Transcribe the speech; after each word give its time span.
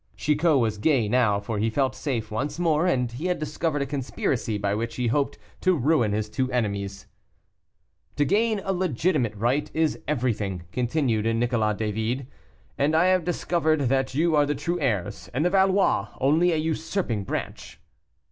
Chicot 0.17 0.57
was 0.57 0.79
gay 0.79 1.07
now, 1.07 1.39
for 1.39 1.59
he 1.59 1.69
felt 1.69 1.93
safe 1.93 2.31
once 2.31 2.57
more, 2.57 2.87
and 2.87 3.11
he 3.11 3.27
had 3.27 3.37
discovered 3.37 3.83
a 3.83 3.85
conspiracy 3.85 4.57
by 4.57 4.73
which 4.73 4.95
he 4.95 5.05
hoped 5.05 5.37
to 5.61 5.75
ruin 5.77 6.11
his 6.11 6.27
two 6.27 6.51
enemies. 6.51 7.05
"To 8.15 8.25
gain 8.25 8.59
a 8.65 8.73
legitimate 8.73 9.35
right 9.35 9.69
is 9.75 9.99
everything," 10.07 10.63
continued 10.71 11.27
Nicolas 11.35 11.77
David, 11.77 12.25
"and 12.79 12.95
I 12.95 13.05
have 13.13 13.23
discovered 13.23 13.81
that 13.89 14.15
you 14.15 14.35
are 14.35 14.47
the 14.47 14.55
true 14.55 14.79
heirs, 14.79 15.29
and 15.35 15.45
the 15.45 15.51
Valois 15.51 16.07
only 16.19 16.51
a 16.51 16.55
usurping 16.57 17.23
branch." 17.23 17.79